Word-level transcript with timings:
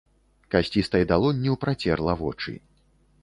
Касцістай 0.53 1.03
далонню 1.11 1.53
працерла 1.65 2.13
вочы. 2.21 2.57